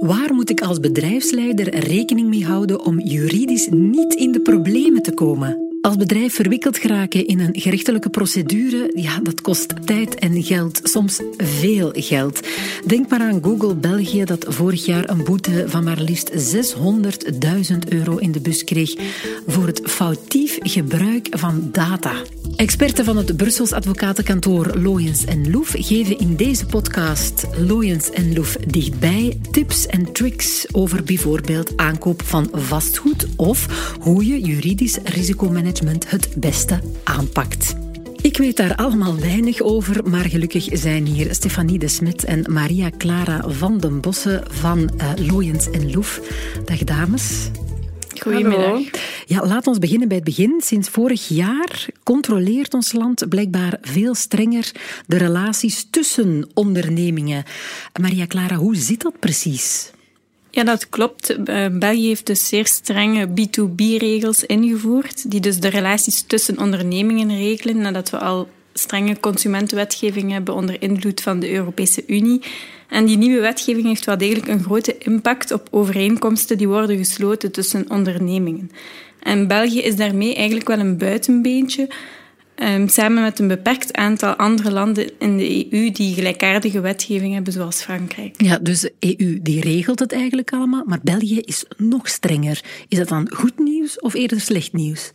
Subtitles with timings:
[0.00, 5.14] Waar moet ik als bedrijfsleider rekening mee houden om juridisch niet in de problemen te
[5.14, 5.69] komen?
[5.80, 11.20] Als bedrijf verwikkeld geraken in een gerechtelijke procedure, ja, dat kost tijd en geld, soms
[11.36, 12.40] veel geld.
[12.86, 18.16] Denk maar aan Google België dat vorig jaar een boete van maar liefst 600.000 euro
[18.16, 18.94] in de bus kreeg
[19.46, 22.12] voor het foutief gebruik van data.
[22.56, 28.56] Experten van het Brussels advocatenkantoor Loyens en Loef geven in deze podcast Loyens en Loef
[28.56, 33.66] dichtbij tips en tricks over bijvoorbeeld aankoop van vastgoed of
[34.00, 35.68] hoe je juridisch risicomanagement
[36.06, 37.74] het beste aanpakt.
[38.22, 42.90] Ik weet daar allemaal weinig over, maar gelukkig zijn hier Stefanie de Smet en Maria
[42.98, 46.20] Clara van den Bossen van uh, Loyens en Loef.
[46.64, 47.50] Dag dames.
[48.20, 48.80] Goedemiddag.
[49.26, 50.60] Ja, laat ons beginnen bij het begin.
[50.64, 54.70] Sinds vorig jaar controleert ons land blijkbaar veel strenger
[55.06, 57.44] de relaties tussen ondernemingen.
[58.00, 59.90] Maria Clara, hoe zit dat precies?
[60.60, 61.44] Ja, dat klopt.
[61.44, 67.78] Eh, België heeft dus zeer strenge B2B-regels ingevoerd, die dus de relaties tussen ondernemingen regelen,
[67.78, 72.42] nadat we al strenge consumentenwetgeving hebben onder invloed van de Europese Unie.
[72.88, 77.52] En die nieuwe wetgeving heeft wel degelijk een grote impact op overeenkomsten die worden gesloten
[77.52, 78.70] tussen ondernemingen.
[79.22, 81.88] En België is daarmee eigenlijk wel een buitenbeentje,
[82.86, 87.82] samen met een beperkt aantal andere landen in de EU die gelijkaardige wetgeving hebben, zoals
[87.82, 88.42] Frankrijk.
[88.42, 92.60] Ja, dus de EU die regelt het eigenlijk allemaal, maar België is nog strenger.
[92.88, 95.10] Is dat dan goed nieuws of eerder slecht nieuws?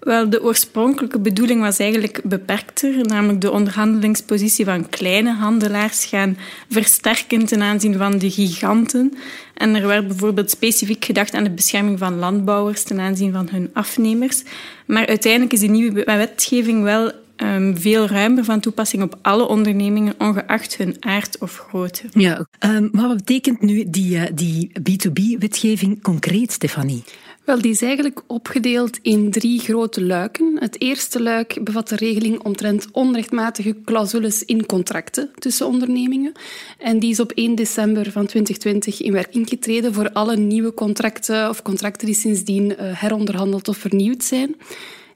[0.00, 6.36] Wel, de oorspronkelijke bedoeling was eigenlijk beperkter, namelijk de onderhandelingspositie van kleine handelaars gaan
[6.68, 9.14] versterken ten aanzien van de giganten.
[9.60, 13.70] En er werd bijvoorbeeld specifiek gedacht aan de bescherming van landbouwers ten aanzien van hun
[13.72, 14.42] afnemers.
[14.86, 20.14] Maar uiteindelijk is die nieuwe wetgeving wel um, veel ruimer van toepassing op alle ondernemingen,
[20.18, 22.02] ongeacht hun aard of grootte.
[22.12, 27.04] Ja, um, maar wat betekent nu die, uh, die B2B-wetgeving concreet, Stefanie?
[27.50, 30.56] Wel, die is eigenlijk opgedeeld in drie grote luiken.
[30.58, 36.32] Het eerste luik bevat de regeling omtrent onrechtmatige clausules in contracten tussen ondernemingen.
[36.78, 41.48] En die is op 1 december van 2020 in werking getreden voor alle nieuwe contracten
[41.48, 44.56] of contracten die sindsdien eh, heronderhandeld of vernieuwd zijn.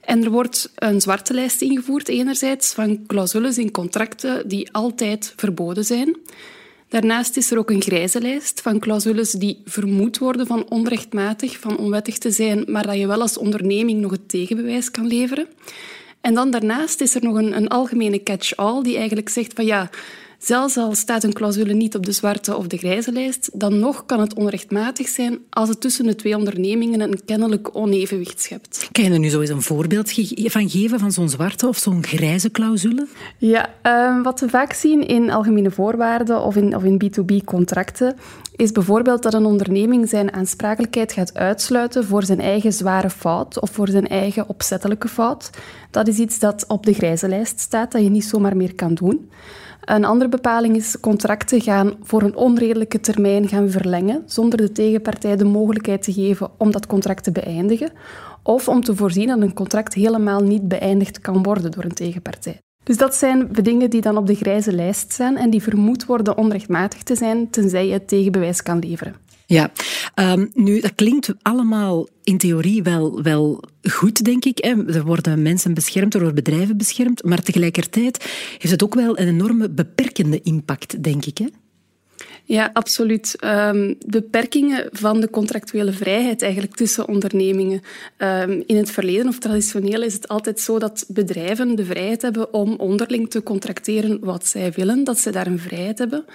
[0.01, 5.85] En er wordt een zwarte lijst ingevoerd, enerzijds van clausules in contracten die altijd verboden
[5.85, 6.15] zijn.
[6.89, 11.77] Daarnaast is er ook een grijze lijst van clausules die vermoed worden van onrechtmatig, van
[11.77, 15.47] onwettig te zijn, maar dat je wel als onderneming nog het tegenbewijs kan leveren.
[16.21, 19.89] En dan daarnaast is er nog een, een algemene catch-all die eigenlijk zegt van ja,
[20.45, 24.05] Zelfs al staat een clausule niet op de zwarte of de grijze lijst, dan nog
[24.05, 28.89] kan het onrechtmatig zijn als het tussen de twee ondernemingen een kennelijk onevenwicht schept.
[28.91, 30.11] Kan je er nu zo eens een voorbeeld
[30.51, 33.07] van geven van zo'n zwarte of zo'n grijze clausule?
[33.37, 38.15] Ja, uh, wat we vaak zien in algemene voorwaarden of in, of in B2B-contracten
[38.55, 43.69] is bijvoorbeeld dat een onderneming zijn aansprakelijkheid gaat uitsluiten voor zijn eigen zware fout of
[43.69, 45.49] voor zijn eigen opzettelijke fout.
[45.91, 48.93] Dat is iets dat op de grijze lijst staat, dat je niet zomaar meer kan
[48.93, 49.29] doen.
[49.85, 55.35] Een andere bepaling is contracten gaan voor een onredelijke termijn gaan verlengen, zonder de tegenpartij
[55.35, 57.91] de mogelijkheid te geven om dat contract te beëindigen,
[58.43, 62.59] of om te voorzien dat een contract helemaal niet beëindigd kan worden door een tegenpartij.
[62.83, 66.37] Dus dat zijn dingen die dan op de grijze lijst staan en die vermoed worden
[66.37, 69.15] onrechtmatig te zijn, tenzij je het tegenbewijs kan leveren.
[69.47, 69.71] Ja,
[70.15, 74.57] um, nu dat klinkt allemaal in theorie wel, wel goed, denk ik.
[74.57, 74.93] Hè.
[74.93, 78.23] Er worden mensen beschermd, er worden bedrijven beschermd, maar tegelijkertijd
[78.57, 81.37] heeft het ook wel een enorme beperkende impact, denk ik.
[81.37, 81.45] Hè?
[82.43, 83.35] Ja, absoluut.
[83.43, 87.81] Um, beperkingen van de contractuele vrijheid eigenlijk tussen ondernemingen.
[88.17, 92.53] Um, in het verleden of traditioneel is het altijd zo dat bedrijven de vrijheid hebben
[92.53, 96.25] om onderling te contracteren wat zij willen, dat ze daar een vrijheid hebben.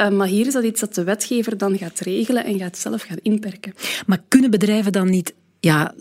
[0.00, 3.02] Um, maar hier is dat iets dat de wetgever dan gaat regelen en gaat zelf
[3.02, 3.74] gaan inperken.
[4.06, 5.94] Maar kunnen bedrijven dan niet ja,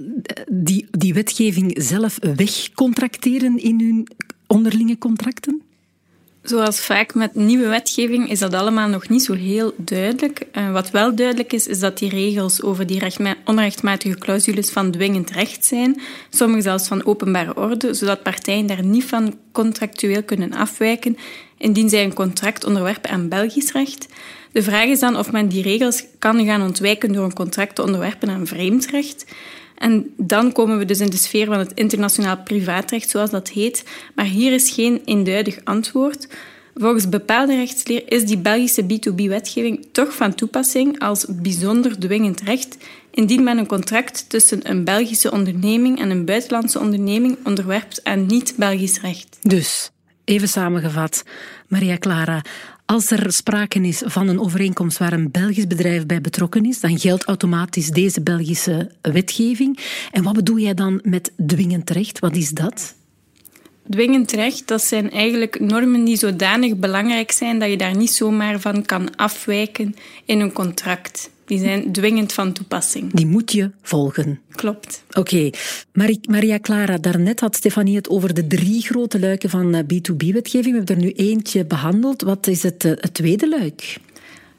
[0.51, 4.07] die, die wetgeving zelf wegcontracteren in hun
[4.47, 5.61] onderlinge contracten?
[6.47, 10.41] Zoals vaak met nieuwe wetgeving is dat allemaal nog niet zo heel duidelijk.
[10.53, 13.01] Uh, wat wel duidelijk is, is dat die regels over die
[13.45, 19.03] onrechtmatige clausules van dwingend recht zijn, sommige zelfs van openbare orde, zodat partijen daar niet
[19.03, 21.17] van contractueel kunnen afwijken
[21.57, 24.07] indien zij een contract onderwerpen aan Belgisch recht.
[24.51, 27.83] De vraag is dan of men die regels kan gaan ontwijken door een contract te
[27.83, 29.25] onderwerpen aan vreemd recht.
[29.77, 33.83] En dan komen we dus in de sfeer van het internationaal privaatrecht, zoals dat heet.
[34.15, 36.27] Maar hier is geen eenduidig antwoord.
[36.75, 42.77] Volgens bepaalde rechtsleer is die Belgische B2B-wetgeving toch van toepassing als bijzonder dwingend recht
[43.11, 49.01] indien men een contract tussen een Belgische onderneming en een buitenlandse onderneming onderwerpt aan niet-Belgisch
[49.01, 49.37] recht.
[49.41, 49.91] Dus
[50.27, 51.23] Even samengevat,
[51.67, 52.41] Maria Clara.
[52.85, 56.99] Als er sprake is van een overeenkomst waar een Belgisch bedrijf bij betrokken is, dan
[56.99, 59.79] geldt automatisch deze Belgische wetgeving.
[60.11, 62.19] En wat bedoel jij dan met dwingend recht?
[62.19, 62.95] Wat is dat?
[63.89, 68.59] Dwingend recht, dat zijn eigenlijk normen die zodanig belangrijk zijn dat je daar niet zomaar
[68.59, 69.95] van kan afwijken
[70.25, 71.29] in een contract.
[71.47, 73.13] Die zijn dwingend van toepassing.
[73.13, 74.39] Die moet je volgen.
[74.51, 75.03] Klopt.
[75.11, 75.49] Oké.
[76.27, 80.65] Maria Clara, daarnet had Stefanie het over de drie grote luiken van B2B-wetgeving.
[80.65, 82.21] Eh, We hebben er nu eentje behandeld.
[82.21, 83.97] Wat is het, eh, het tweede luik?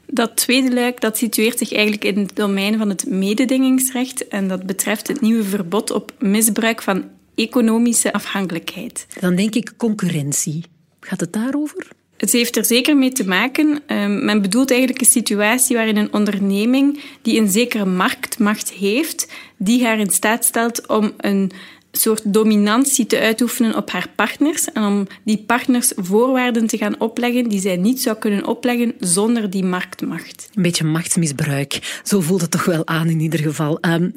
[0.05, 4.65] Dat tweede luik dat situeert zich eigenlijk in het domein van het mededingingsrecht en dat
[4.65, 7.03] betreft het nieuwe verbod op misbruik van
[7.35, 9.05] economische afhankelijkheid.
[9.19, 10.63] Dan denk ik concurrentie.
[10.99, 11.87] Gaat het daarover?
[12.19, 13.79] Het heeft er zeker mee te maken.
[13.85, 19.85] Ehm, men bedoelt eigenlijk een situatie waarin een onderneming die een zekere marktmacht heeft, die
[19.85, 21.51] haar in staat stelt om een
[21.91, 27.49] soort dominantie te uitoefenen op haar partners en om die partners voorwaarden te gaan opleggen
[27.49, 30.49] die zij niet zou kunnen opleggen zonder die marktmacht.
[30.53, 32.01] Een beetje machtsmisbruik.
[32.03, 33.71] Zo voelt het toch wel aan in ieder geval.
[33.81, 34.13] Um, en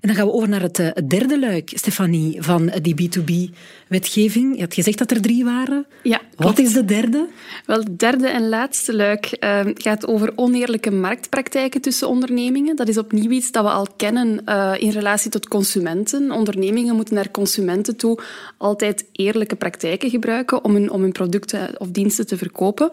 [0.00, 4.54] dan gaan we over naar het, uh, derde luik, Stefanie, van die B2B-wetgeving.
[4.54, 5.86] Je had gezegd dat er drie waren.
[6.02, 6.20] Ja.
[6.36, 7.28] Wat is de derde?
[7.66, 12.76] Wel, het derde en laatste luik uh, gaat over oneerlijke marktpraktijken tussen ondernemingen.
[12.76, 16.30] Dat is opnieuw iets dat we al kennen uh, in relatie tot consumenten.
[16.30, 18.18] Ondernemingen moeten naar consumenten toe
[18.56, 22.90] altijd eerlijke praktijken gebruiken om hun, om hun producten of diensten te verkopen.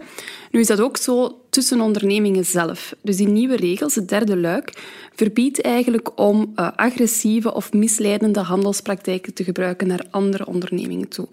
[0.52, 2.96] Nu is dat ook zo tussen ondernemingen zelf.
[3.02, 4.74] Dus die nieuwe regels, het derde luik,
[5.16, 11.28] verbiedt eigenlijk om uh, agressieve of misleidende handelspraktijken te gebruiken naar andere ondernemingen toe.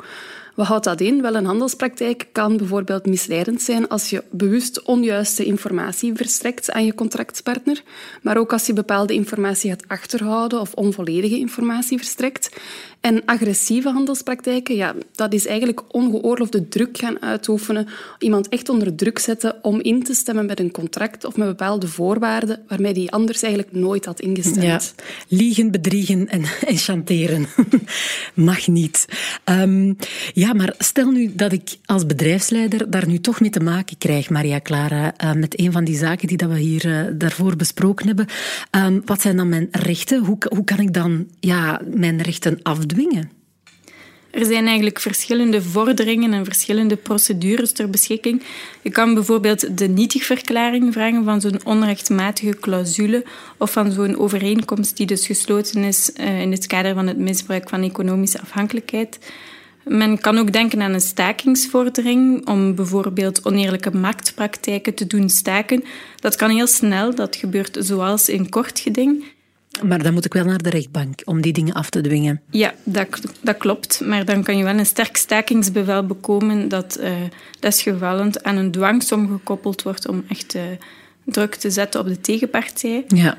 [0.57, 1.23] Wat houdt dat in?
[1.23, 6.95] Wel, een handelspraktijk kan bijvoorbeeld misleidend zijn als je bewust onjuiste informatie verstrekt aan je
[6.95, 7.83] contractpartner,
[8.23, 12.57] maar ook als je bepaalde informatie gaat achterhouden of onvolledige informatie verstrekt.
[13.07, 17.89] En agressieve handelspraktijken, ja, dat is eigenlijk ongeoorloofde druk gaan uitoefenen,
[18.19, 21.89] iemand echt onder druk zetten om in te stemmen met een contract of met bepaalde
[21.89, 24.95] voorwaarden waarmee die anders eigenlijk nooit had ingestemd.
[25.29, 27.47] Liegen, bedriegen en, en chanteren.
[28.35, 29.07] Mag niet.
[29.45, 29.97] Um,
[30.33, 34.31] ja, maar stel nu dat ik als bedrijfsleider daar nu toch mee te maken krijg,
[34.31, 38.07] Maria Clara, uh, met een van die zaken die dat we hier uh, daarvoor besproken
[38.07, 38.27] hebben.
[38.71, 40.25] Um, wat zijn dan mijn rechten?
[40.25, 42.95] Hoe, hoe kan ik dan ja, mijn rechten afdwingen?
[44.37, 48.43] Er zijn eigenlijk verschillende vorderingen en verschillende procedures ter beschikking.
[48.83, 53.25] Je kan bijvoorbeeld de nietigverklaring vragen van zo'n onrechtmatige clausule
[53.59, 57.69] of van zo'n overeenkomst die dus gesloten is uh, in het kader van het misbruik
[57.69, 59.19] van economische afhankelijkheid.
[59.85, 65.85] Men kan ook denken aan een stakingsvordering om bijvoorbeeld oneerlijke marktpraktijken te doen staken.
[66.21, 69.25] Dat kan heel snel, dat gebeurt zoals in kort geding.
[69.83, 72.41] Maar dan moet ik wel naar de rechtbank om die dingen af te dwingen.
[72.51, 74.01] Ja, dat, dat klopt.
[74.05, 77.11] Maar dan kan je wel een sterk stakingsbevel bekomen dat uh,
[77.61, 80.63] desgevallend aan een dwangsom gekoppeld wordt om echt uh,
[81.25, 83.05] druk te zetten op de tegenpartij.
[83.09, 83.37] Ja.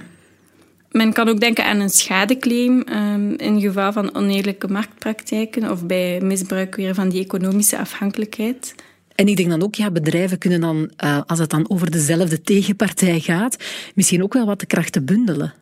[0.92, 6.22] Men kan ook denken aan een schadeclaim um, in geval van oneerlijke marktpraktijken of bij
[6.22, 8.76] misbruik weer van die economische afhankelijkheid.
[9.16, 12.42] En ik denk dan ook, ja, bedrijven kunnen dan, uh, als het dan over dezelfde
[12.42, 13.58] tegenpartij gaat,
[13.96, 15.54] misschien ook wel wat de krachten bundelen.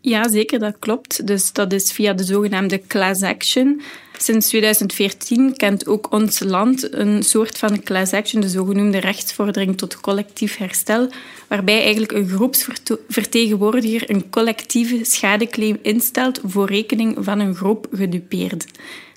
[0.00, 1.26] Ja, zeker, dat klopt.
[1.26, 3.82] Dus dat is via de zogenaamde class action.
[4.18, 10.00] Sinds 2014 kent ook ons land een soort van class action, de zogenoemde rechtsvordering tot
[10.00, 11.08] collectief herstel,
[11.48, 18.68] waarbij eigenlijk een groepsvertegenwoordiger een collectieve schadeclaim instelt voor rekening van een groep gedupeerden.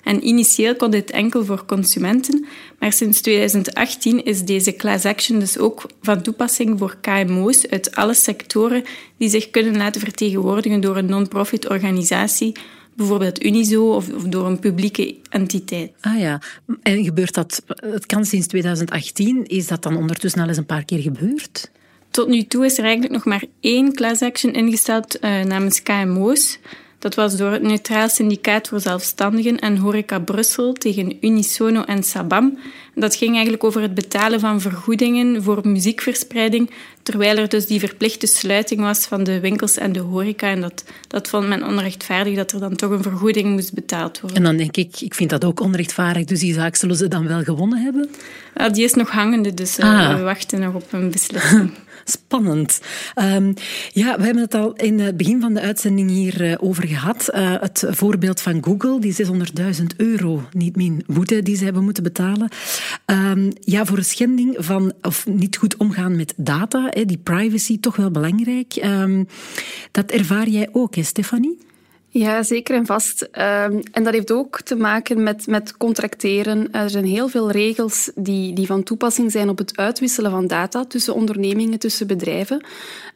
[0.02, 2.46] En initieel kon dit enkel voor consumenten,
[2.78, 8.14] maar sinds 2018 is deze class action dus ook van toepassing voor KMO's uit alle
[8.14, 8.84] sectoren
[9.16, 12.52] die zich kunnen laten vertegenwoordigen door een non-profit organisatie,
[12.94, 15.92] bijvoorbeeld Unizo of, of, door een publieke entiteit.
[16.00, 16.40] Ah ja,
[16.82, 20.84] en gebeurt dat, het kan sinds 2018, is dat dan ondertussen al eens een paar
[20.84, 21.70] keer gebeurd?
[22.10, 26.58] Tot nu toe is er eigenlijk nog maar één class action ingesteld uh, namens KMO's.
[27.02, 32.58] Dat was door het Neutraal Syndicaat voor Zelfstandigen en Horeca Brussel tegen Unisono en Sabam.
[32.94, 36.70] Dat ging eigenlijk over het betalen van vergoedingen voor muziekverspreiding,
[37.02, 40.48] terwijl er dus die verplichte sluiting was van de winkels en de horeca.
[40.48, 44.38] En dat, dat vond men onrechtvaardig dat er dan toch een vergoeding moest betaald worden.
[44.38, 47.26] En dan denk ik, ik vind dat ook onrechtvaardig, dus die zaak zullen ze dan
[47.26, 48.10] wel gewonnen hebben?
[48.54, 50.16] Ja, die is nog hangende, dus uh, ah.
[50.16, 51.70] we wachten nog op een beslissing.
[52.04, 52.80] Spannend.
[53.18, 53.54] Um,
[53.92, 57.28] ja, we hebben het al in het begin van de uitzending hier uh, over gehad.
[57.34, 59.26] Uh, het voorbeeld van Google, die
[59.80, 62.48] 600.000 euro, niet min boete die ze hebben moeten betalen.
[63.06, 67.80] Um, ja, voor een schending van, of niet goed omgaan met data, hè, die privacy,
[67.80, 68.80] toch wel belangrijk.
[68.84, 69.28] Um,
[69.90, 71.58] dat ervaar jij ook, hè, Stefanie?
[72.14, 73.22] Ja, zeker en vast.
[73.22, 76.72] Ehm, en dat heeft ook te maken met, met contracteren.
[76.72, 80.84] Er zijn heel veel regels die, die van toepassing zijn op het uitwisselen van data
[80.84, 82.64] tussen ondernemingen, tussen bedrijven.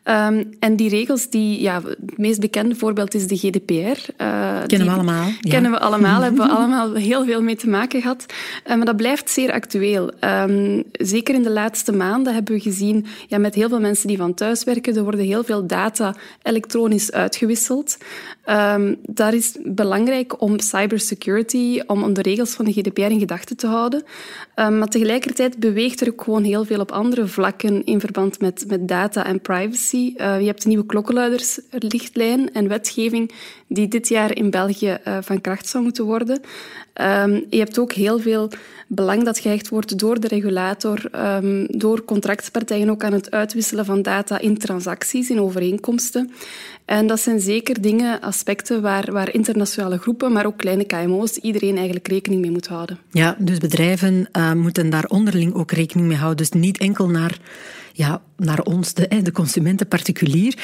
[0.02, 3.72] Ehm, en die regels, die, ja, het meest bekende voorbeeld is de GDPR.
[3.72, 5.28] Uh, kennen we allemaal.
[5.40, 8.26] Kennen we allemaal, hebben we allemaal heel veel mee te maken gehad.
[8.66, 10.12] Uh, maar dat blijft zeer actueel.
[10.20, 14.16] Um, zeker in de laatste maanden hebben we gezien, ja, met heel veel mensen die
[14.16, 17.96] van thuis werken, er worden heel veel data elektronisch uitgewisseld.
[18.48, 23.56] Um, daar is belangrijk om cybersecurity, om, om de regels van de GDPR in gedachten
[23.56, 24.04] te houden.
[24.56, 28.88] Maar tegelijkertijd beweegt er ook gewoon heel veel op andere vlakken in verband met, met
[28.88, 30.14] data en privacy.
[30.16, 33.32] Uh, je hebt de nieuwe klokkenluidersrichtlijn en wetgeving
[33.68, 36.40] die dit jaar in België uh, van kracht zou moeten worden.
[37.00, 38.50] Um, je hebt ook heel veel
[38.88, 44.02] belang dat gehecht wordt door de regulator, um, door contractpartijen ook aan het uitwisselen van
[44.02, 46.30] data in transacties, in overeenkomsten.
[46.84, 51.76] En dat zijn zeker dingen, aspecten waar, waar internationale groepen, maar ook kleine KMO's, iedereen
[51.76, 52.98] eigenlijk rekening mee moet houden.
[53.10, 56.36] Ja, dus bedrijven uh, moeten daar onderling ook rekening mee houden.
[56.36, 57.38] Dus niet enkel naar
[57.96, 60.58] ja, naar ons, de, de consumenten particulier.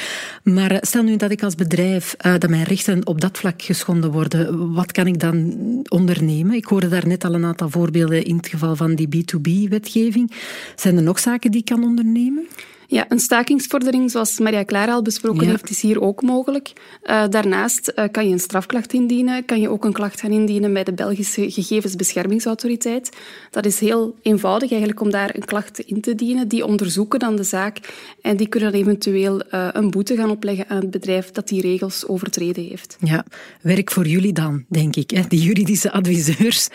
[0.44, 3.62] Maar eh, stel nu dat ik als bedrijf, uh, dat mijn rechten op dat vlak
[3.62, 5.54] geschonden worden, wat kan ik dan
[5.88, 6.56] ondernemen?
[6.56, 10.32] Ik hoorde daar net al een aantal voorbeelden in het geval van die B2B-wetgeving.
[10.74, 12.46] Zijn er nog zaken die ik kan ondernemen?
[12.92, 16.72] Ja, een stakingsvordering, zoals Maria Clara al besproken heeft, is hier ook mogelijk.
[17.04, 20.72] Uh, daarnaast uh, kan je een strafklacht indienen, kan je ook een klacht gaan indienen
[20.72, 23.16] bij de Belgische Gegevensbeschermingsautoriteit.
[23.50, 26.48] Dat is heel eenvoudig eigenlijk om daar een klacht in te dienen.
[26.48, 27.78] Die onderzoeken dan de zaak
[28.22, 31.60] en die kunnen dan eventueel uh, een boete gaan opleggen aan het bedrijf dat die
[31.60, 32.96] regels overtreden heeft.
[33.00, 33.24] Ja,
[33.60, 35.22] werk voor jullie dan, denk ik, hè?
[35.28, 36.68] die juridische adviseurs.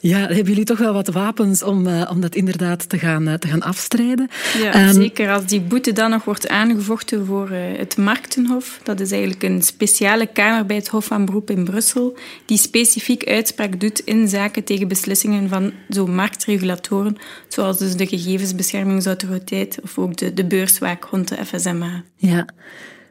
[0.00, 3.62] Ja, hebben jullie toch wel wat wapens om, om dat inderdaad te gaan, te gaan
[3.62, 4.28] afstrijden?
[4.62, 5.32] Ja, um, zeker.
[5.32, 9.62] Als die boete dan nog wordt aangevochten voor uh, het Marktenhof, dat is eigenlijk een
[9.62, 12.16] speciale kamer bij het Hof van Beroep in Brussel,
[12.46, 17.16] die specifiek uitspraak doet in zaken tegen beslissingen van zo marktregulatoren,
[17.48, 22.04] zoals dus de Gegevensbeschermingsautoriteit of ook de, de beurswaakhond, de FSMA.
[22.16, 22.46] Ja,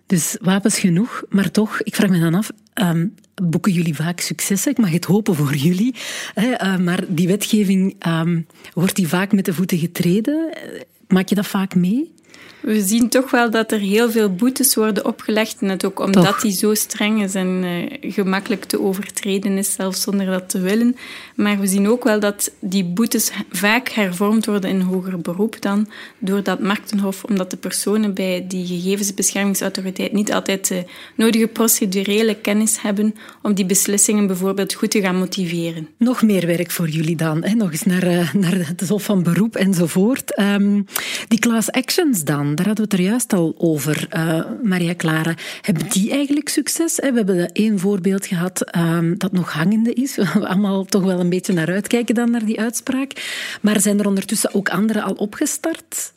[0.06, 4.72] dus wapens genoeg, maar toch, ik vraag me dan af, um, boeken jullie vaak successen?
[4.72, 5.96] Ik mag het hopen voor jullie.
[6.34, 10.58] Hè, uh, maar die wetgeving, um, wordt die vaak met de voeten getreden?
[11.08, 12.14] Maak je dat vaak mee?
[12.66, 15.62] We zien toch wel dat er heel veel boetes worden opgelegd.
[15.62, 16.42] Net ook omdat toch.
[16.42, 20.96] die zo streng is en uh, gemakkelijk te overtreden is, zelfs zonder dat te willen.
[21.36, 25.88] Maar we zien ook wel dat die boetes vaak hervormd worden in hoger beroep dan
[26.20, 30.84] door dat Marktenhof, omdat de personen bij die gegevensbeschermingsautoriteit niet altijd de
[31.16, 35.88] nodige procedurele kennis hebben om die beslissingen bijvoorbeeld goed te gaan motiveren.
[35.98, 37.44] Nog meer werk voor jullie dan.
[37.44, 37.54] Hè?
[37.54, 40.40] Nog eens naar, uh, naar het Hof van Beroep enzovoort.
[40.40, 40.86] Um,
[41.28, 45.36] die class actions dan daar hadden we het er juist al over, uh, Maria Clara.
[45.62, 46.96] Hebben die eigenlijk succes?
[46.96, 50.16] We hebben één voorbeeld gehad um, dat nog hangende is.
[50.16, 53.12] We allemaal toch wel een beetje naar uitkijken dan naar die uitspraak.
[53.62, 56.14] Maar zijn er ondertussen ook andere al opgestart?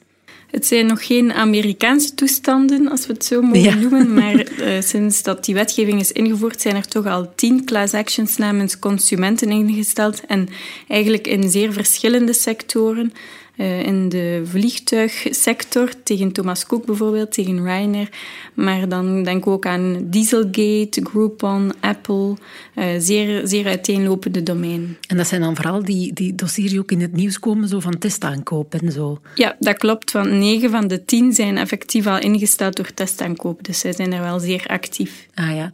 [0.51, 3.75] Het zijn nog geen Amerikaanse toestanden, als we het zo mogen ja.
[3.75, 7.95] noemen, maar uh, sinds dat die wetgeving is ingevoerd, zijn er toch al tien class
[7.95, 10.49] actions namens consumenten ingesteld en
[10.89, 13.13] eigenlijk in zeer verschillende sectoren.
[13.59, 18.09] Uh, in de vliegtuigsector, tegen Thomas Cook bijvoorbeeld, tegen Ryanair.
[18.55, 22.37] Maar dan denk ik ook aan Dieselgate, Groupon, Apple,
[22.75, 24.99] uh, zeer, zeer uiteenlopende domeinen.
[25.09, 27.81] En dat zijn dan vooral die, die dossiers die ook in het nieuws komen, zo
[27.81, 29.19] van testaankoop en zo?
[29.35, 30.13] Ja, dat klopt.
[30.13, 33.65] Want negen van de tien zijn effectief al ingesteld door testaankoop.
[33.65, 35.27] Dus zij zijn er wel zeer actief.
[35.35, 35.73] Ah ja.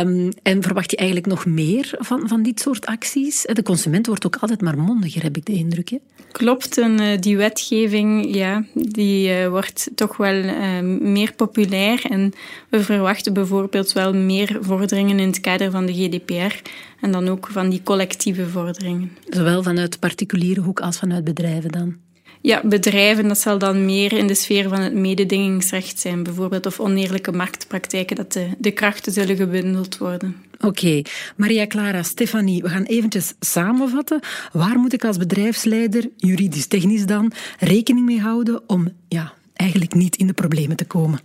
[0.00, 3.42] Um, en verwacht je eigenlijk nog meer van, van dit soort acties?
[3.52, 5.88] De consument wordt ook altijd maar mondiger, heb ik de indruk.
[5.88, 5.96] Hè?
[6.32, 6.78] Klopt.
[6.78, 12.04] En uh, die wetgeving, ja, die uh, wordt toch wel uh, meer populair.
[12.08, 12.32] En
[12.68, 16.70] we verwachten bijvoorbeeld wel meer vorderingen in het kader van de GDPR.
[17.00, 19.16] En dan ook van die collectieve vorderingen.
[19.28, 22.01] Zowel vanuit particuliere hoek als vanuit bedrijven dan?
[22.42, 26.80] Ja, bedrijven, dat zal dan meer in de sfeer van het mededingingsrecht zijn, bijvoorbeeld, of
[26.80, 30.36] oneerlijke marktpraktijken, dat de, de krachten zullen gebundeld worden.
[30.60, 31.02] Oké.
[31.36, 34.20] Maria Clara, Stefanie, we gaan eventjes samenvatten.
[34.52, 40.26] Waar moet ik als bedrijfsleider, juridisch-technisch dan, rekening mee houden om ja, eigenlijk niet in
[40.26, 41.20] de problemen te komen?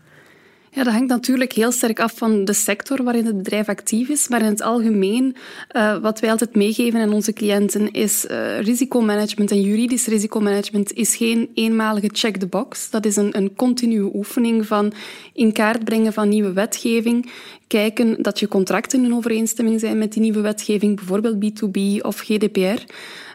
[0.72, 4.28] Ja, dat hangt natuurlijk heel sterk af van de sector waarin het bedrijf actief is.
[4.28, 5.36] Maar in het algemeen,
[5.76, 11.16] uh, wat wij altijd meegeven aan onze cliënten, is uh, risicomanagement en juridisch risicomanagement is
[11.16, 12.90] geen eenmalige check the box.
[12.90, 14.94] Dat is een, een continue oefening van
[15.34, 17.32] in kaart brengen van nieuwe wetgeving.
[17.68, 22.84] Kijken dat je contracten in overeenstemming zijn met die nieuwe wetgeving, bijvoorbeeld B2B of GDPR.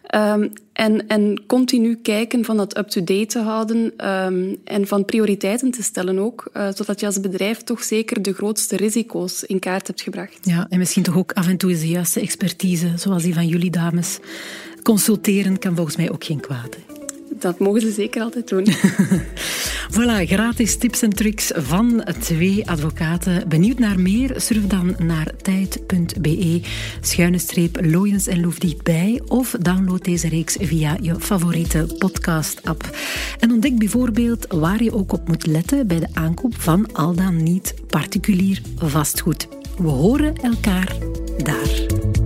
[0.02, 5.82] Ehm, en, en continu kijken van dat up-to-date te houden um, en van prioriteiten te
[5.82, 10.00] stellen ook, uh, zodat je als bedrijf toch zeker de grootste risico's in kaart hebt
[10.00, 10.38] gebracht.
[10.42, 13.47] Ja, en misschien toch ook af en toe eens de juiste expertise, zoals die van
[13.47, 14.18] jullie dames.
[14.82, 16.76] Consulteren kan volgens mij ook geen kwaad.
[17.30, 18.64] Dat mogen ze zeker altijd doen.
[19.92, 23.49] voilà, gratis tips en tricks van twee advocaten.
[23.49, 24.40] Benieuwd naar meer?
[24.40, 26.61] Surf dan naar tijd.be
[27.00, 32.96] schuine streep en Loefdiet bij of download deze reeks via je favoriete podcast-app.
[33.40, 37.42] En ontdek bijvoorbeeld waar je ook op moet letten bij de aankoop van al dan
[37.42, 39.49] niet particulier vastgoed.
[39.76, 40.96] We horen elkaar
[41.37, 42.22] daar.